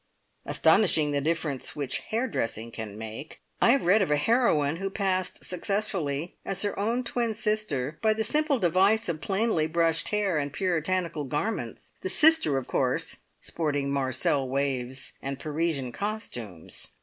[0.47, 3.39] Astonishing the difference which hair dressing can make!
[3.61, 8.13] I have read of a heroine who passed successfully as her own twin sister by
[8.13, 13.91] the simple device of plainly brushed hair and puritanical garments, the sister, of course, sporting
[13.91, 16.87] marcelle waves and Parisian costumes.